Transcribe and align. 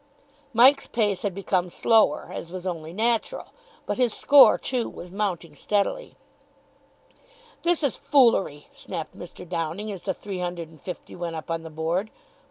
Mike's 0.51 0.87
pace 0.87 1.21
had 1.21 1.35
become 1.35 1.69
slower, 1.69 2.31
as 2.33 2.49
was 2.51 2.65
only 2.65 2.91
natural, 2.91 3.53
but 3.85 3.99
his 3.99 4.11
score, 4.15 4.57
too, 4.57 4.89
was 4.89 5.11
mounting 5.11 5.53
steadily. 5.53 6.15
"This 7.61 7.83
is 7.83 7.97
foolery," 7.97 8.65
snapped 8.71 9.15
Mr. 9.15 9.47
Downing, 9.47 9.91
as 9.91 10.01
the 10.01 10.15
three 10.15 10.39
hundred 10.39 10.69
and 10.69 10.81
fifty 10.81 11.15
went 11.15 11.35
up 11.35 11.51
on 11.51 11.61
the 11.61 11.69
board. 11.69 12.09